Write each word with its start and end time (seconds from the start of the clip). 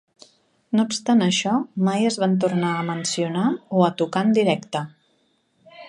No 0.77 0.85
obstant 0.91 1.19
això, 1.25 1.53
mai 1.89 2.09
es 2.11 2.17
van 2.25 2.33
tornar 2.45 2.73
a 2.79 2.87
mencionar 2.91 3.47
o 3.81 3.85
a 3.91 3.95
tocar 4.03 4.29
en 4.31 4.35
directe. 4.41 4.87